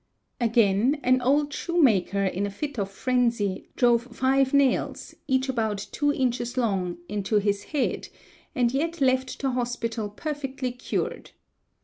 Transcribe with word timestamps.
Again 0.39 0.99
an 1.03 1.21
old 1.21 1.53
shoemaker 1.53 2.25
in 2.25 2.47
a 2.47 2.49
fit 2.49 2.79
of 2.79 2.89
frenzy 2.89 3.69
drove 3.75 4.01
five 4.01 4.51
nails 4.51 5.13
each 5.27 5.47
about— 5.47 5.77
two 5.91 6.11
inches 6.11 6.57
long 6.57 6.97
into 7.07 7.37
his 7.37 7.65
head, 7.65 8.07
and 8.55 8.71
yet 8.73 8.99
left 8.99 9.39
the 9.39 9.51
hospital 9.51 10.09
perfectly 10.09 10.71
cured. 10.71 11.29